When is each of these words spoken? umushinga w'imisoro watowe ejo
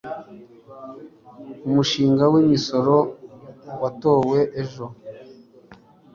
umushinga 1.67 2.23
w'imisoro 2.33 2.95
watowe 3.81 4.39
ejo 4.61 4.85